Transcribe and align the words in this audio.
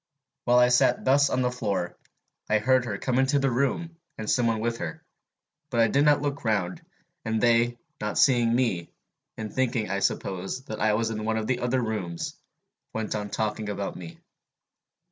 While 0.45 0.57
I 0.57 0.69
sat 0.69 1.05
thus 1.05 1.29
on 1.29 1.43
the 1.43 1.51
floor, 1.51 1.95
I 2.49 2.57
heard 2.57 2.85
her 2.85 2.97
come 2.97 3.19
into 3.19 3.37
the 3.37 3.51
room, 3.51 3.97
and 4.17 4.27
some 4.27 4.47
one 4.47 4.59
with 4.59 4.79
her; 4.79 5.03
but 5.69 5.79
I 5.79 5.89
did 5.89 6.03
not 6.05 6.23
look 6.23 6.43
round, 6.43 6.81
and 7.23 7.39
they, 7.39 7.77
not 7.99 8.17
seeing 8.17 8.51
me, 8.55 8.89
and 9.37 9.53
thinking, 9.53 9.91
I 9.91 9.99
suppose, 9.99 10.63
that 10.63 10.79
I 10.79 10.95
was 10.95 11.11
in 11.11 11.23
one 11.23 11.37
of 11.37 11.45
the 11.45 11.59
other 11.59 11.83
rooms, 11.83 12.35
went 12.93 13.13
on 13.13 13.29
talking 13.29 13.69
about 13.69 13.95
me. 13.95 14.17